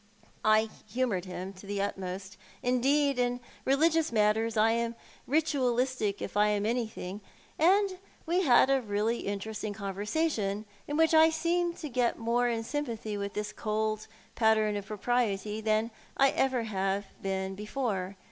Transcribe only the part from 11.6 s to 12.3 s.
to get